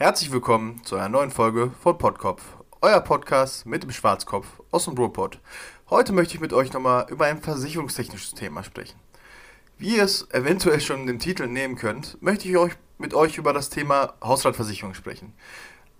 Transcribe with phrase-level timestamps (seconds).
[0.00, 2.40] Herzlich willkommen zu einer neuen Folge von Podkopf,
[2.82, 5.40] euer Podcast mit dem Schwarzkopf aus dem Ruhrpott.
[5.90, 8.96] Heute möchte ich mit euch nochmal über ein versicherungstechnisches Thema sprechen.
[9.76, 13.52] Wie ihr es eventuell schon dem Titel nehmen könnt, möchte ich euch mit euch über
[13.52, 15.32] das Thema Hausratversicherung sprechen.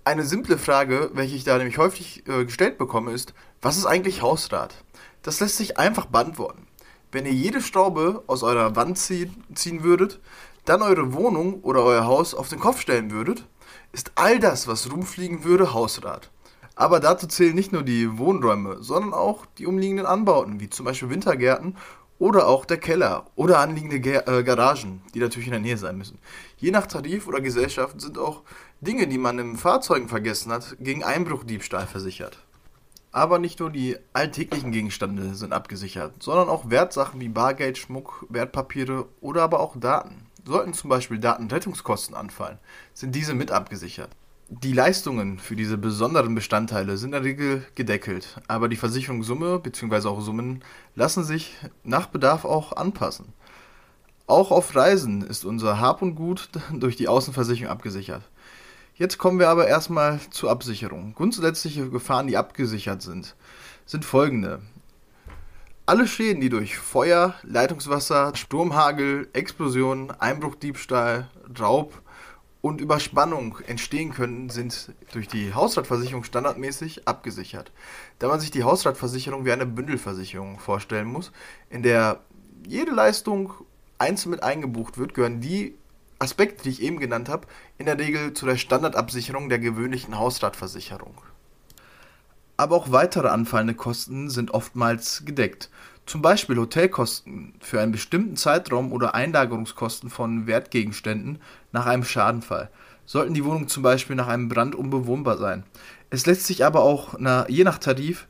[0.05, 4.23] Eine simple Frage, welche ich da nämlich häufig äh, gestellt bekomme, ist, was ist eigentlich
[4.23, 4.77] Hausrat?
[5.23, 6.69] Das lässt sich einfach beantworten.
[7.11, 10.21] Wenn ihr jede Schraube aus eurer Wand ziehen, ziehen würdet,
[10.69, 13.47] dann eure Wohnung oder euer Haus auf den Kopf stellen würdet
[13.93, 16.31] ist all das, was rumfliegen würde, Hausrat.
[16.77, 21.11] Aber dazu zählen nicht nur die Wohnräume, sondern auch die umliegenden Anbauten, wie zum Beispiel
[21.11, 21.77] Wintergärten
[22.19, 26.19] oder auch der Keller oder anliegende äh, Garagen, die natürlich in der Nähe sein müssen.
[26.59, 28.43] Je nach Tarif oder Gesellschaft sind auch
[28.81, 32.39] Dinge, die man im Fahrzeugen vergessen hat, gegen Einbruchdiebstahl versichert.
[33.11, 39.09] Aber nicht nur die alltäglichen Gegenstände sind abgesichert, sondern auch Wertsachen wie Bargeld, Schmuck, Wertpapiere
[39.21, 40.28] oder aber auch Daten.
[40.49, 42.57] Sollten zum Beispiel Datenrettungskosten anfallen,
[42.95, 44.09] sind diese mit abgesichert.
[44.49, 50.09] Die Leistungen für diese besonderen Bestandteile sind in der Regel gedeckelt, aber die Versicherungssumme bzw.
[50.09, 50.65] auch Summen
[50.95, 53.35] lassen sich nach Bedarf auch anpassen.
[54.27, 58.23] Auch auf Reisen ist unser Hab und Gut durch die Außenversicherung abgesichert.
[58.95, 61.13] Jetzt kommen wir aber erstmal zur Absicherung.
[61.13, 63.37] Grundsätzliche Gefahren, die abgesichert sind,
[63.85, 64.63] sind folgende.
[65.89, 72.03] Alle Schäden, die durch Feuer, Leitungswasser, Sturmhagel, Explosion, Einbruchdiebstahl, Raub
[72.61, 77.73] und Überspannung entstehen können, sind durch die Hausratversicherung standardmäßig abgesichert.
[78.19, 81.33] Da man sich die Hausratversicherung wie eine Bündelversicherung vorstellen muss,
[81.71, 82.21] in der
[82.67, 83.55] jede Leistung
[83.97, 85.75] einzeln mit eingebucht wird, gehören die
[86.19, 87.47] Aspekte, die ich eben genannt habe,
[87.79, 91.15] in der Regel zu der Standardabsicherung der gewöhnlichen Hausratversicherung
[92.59, 95.71] aber auch weitere anfallende Kosten sind oftmals gedeckt.
[96.07, 101.39] Zum Beispiel Hotelkosten für einen bestimmten Zeitraum oder Einlagerungskosten von Wertgegenständen
[101.71, 102.71] nach einem Schadenfall.
[103.07, 105.63] Sollten die Wohnungen zum Beispiel nach einem Brand unbewohnbar sein.
[106.11, 108.27] Es lässt sich aber auch na, je nach Tarif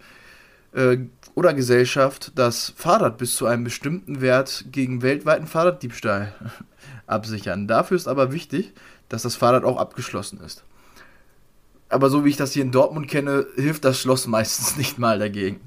[0.73, 0.99] äh,
[1.35, 6.35] oder Gesellschaft das Fahrrad bis zu einem bestimmten Wert gegen weltweiten Fahrraddiebstahl
[7.07, 7.67] absichern.
[7.67, 8.75] Dafür ist aber wichtig,
[9.09, 10.65] dass das Fahrrad auch abgeschlossen ist.
[11.89, 15.19] Aber so wie ich das hier in Dortmund kenne, hilft das Schloss meistens nicht mal
[15.19, 15.61] dagegen.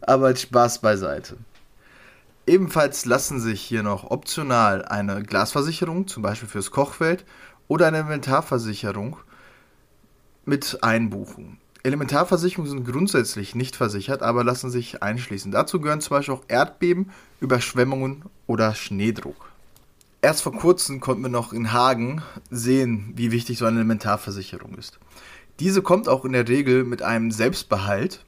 [0.00, 1.36] Aber Spaß beiseite.
[2.46, 7.24] Ebenfalls lassen sich hier noch optional eine Glasversicherung, zum Beispiel fürs Kochfeld,
[7.68, 9.16] oder eine Elementarversicherung
[10.44, 11.58] mit einbuchen.
[11.82, 15.50] Elementarversicherungen sind grundsätzlich nicht versichert, aber lassen sich einschließen.
[15.50, 17.10] Dazu gehören zum Beispiel auch Erdbeben,
[17.40, 19.50] Überschwemmungen oder Schneedruck.
[20.26, 22.20] Erst vor kurzem konnten wir noch in Hagen
[22.50, 24.98] sehen, wie wichtig so eine Elementarversicherung ist.
[25.60, 28.24] Diese kommt auch in der Regel mit einem Selbstbehalt,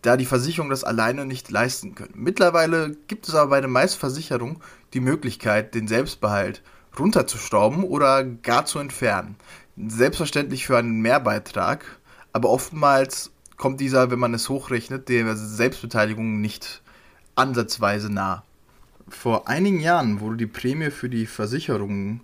[0.00, 2.14] da die Versicherungen das alleine nicht leisten können.
[2.14, 4.62] Mittlerweile gibt es aber bei den meisten Versicherungen
[4.94, 6.62] die Möglichkeit, den Selbstbehalt
[6.98, 9.36] runterzuschrauben oder gar zu entfernen.
[9.76, 11.84] Selbstverständlich für einen Mehrbeitrag,
[12.32, 16.80] aber oftmals kommt dieser, wenn man es hochrechnet, der Selbstbeteiligung nicht
[17.34, 18.42] ansatzweise nah.
[19.08, 22.22] Vor einigen Jahren wurde die Prämie für die Versicherungen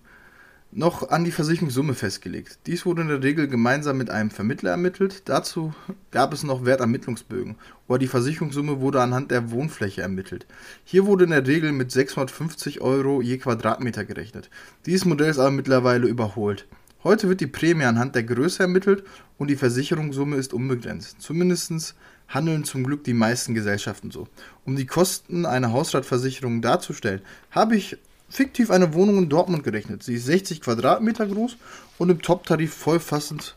[0.72, 2.58] noch an die Versicherungssumme festgelegt.
[2.66, 5.22] Dies wurde in der Regel gemeinsam mit einem Vermittler ermittelt.
[5.26, 5.74] Dazu
[6.10, 7.56] gab es noch Wertermittlungsbögen,
[7.88, 10.46] oder die Versicherungssumme wurde anhand der Wohnfläche ermittelt.
[10.84, 14.48] Hier wurde in der Regel mit 650 Euro je Quadratmeter gerechnet.
[14.86, 16.66] Dieses Modell ist aber mittlerweile überholt.
[17.04, 19.02] Heute wird die Prämie anhand der Größe ermittelt
[19.36, 21.20] und die Versicherungssumme ist unbegrenzt.
[21.20, 21.96] Zumindest
[22.28, 24.28] handeln zum Glück die meisten Gesellschaften so.
[24.64, 27.98] Um die Kosten einer Hausratversicherung darzustellen, habe ich
[28.28, 30.04] fiktiv eine Wohnung in Dortmund gerechnet.
[30.04, 31.56] Sie ist 60 Quadratmeter groß
[31.98, 33.56] und im Top-Tarif vollfassend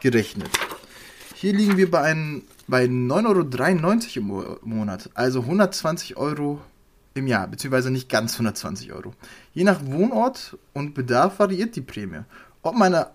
[0.00, 0.50] gerechnet.
[1.34, 2.14] Hier liegen wir bei,
[2.68, 6.60] bei 9,93 Euro im Monat, also 120 Euro
[7.14, 9.14] im Jahr, beziehungsweise nicht ganz 120 Euro.
[9.52, 12.20] Je nach Wohnort und Bedarf variiert die Prämie.
[12.64, 13.10] Ob man eine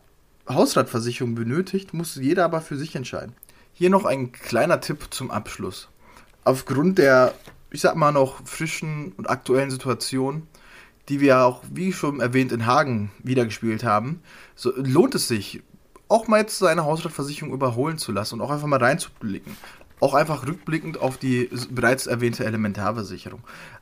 [0.49, 3.33] Hausratversicherung benötigt, muss jeder aber für sich entscheiden.
[3.71, 5.87] Hier noch ein kleiner Tipp zum Abschluss.
[6.43, 7.33] Aufgrund der,
[7.71, 10.47] ich sag mal noch frischen und aktuellen Situation,
[11.07, 14.21] die wir auch, wie schon erwähnt, in Hagen wiedergespielt haben,
[14.55, 15.63] so lohnt es sich,
[16.09, 19.55] auch mal jetzt seine Hausratversicherung überholen zu lassen und auch einfach mal reinzublicken.
[19.99, 23.41] Auch einfach rückblickend auf die bereits erwähnte Elementarversicherung.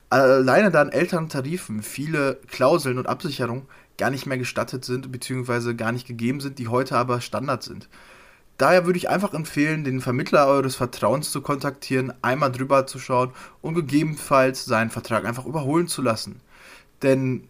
[0.09, 3.67] Alleine da in älteren Tarifen viele Klauseln und Absicherungen
[3.97, 7.89] gar nicht mehr gestattet sind, beziehungsweise gar nicht gegeben sind, die heute aber Standard sind.
[8.57, 13.31] Daher würde ich einfach empfehlen, den Vermittler eures Vertrauens zu kontaktieren, einmal drüber zu schauen
[13.61, 16.39] und gegebenenfalls seinen Vertrag einfach überholen zu lassen.
[17.01, 17.47] Denn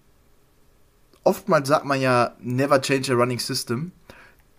[1.24, 3.92] oftmals sagt man ja, never change a running system.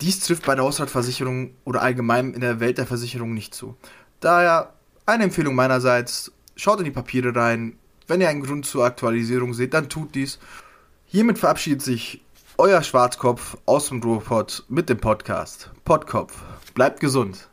[0.01, 3.77] Dies trifft bei der Hausratversicherung oder allgemein in der Welt der Versicherung nicht zu.
[4.21, 7.77] Daher eine Empfehlung meinerseits, schaut in die Papiere rein.
[8.07, 10.39] Wenn ihr einen Grund zur Aktualisierung seht, dann tut dies.
[11.07, 12.23] Hiermit verabschiedet sich
[12.57, 15.71] euer Schwarzkopf aus dem Ruhrpott mit dem Podcast.
[15.85, 16.43] Podkopf.
[16.75, 17.49] Bleibt gesund.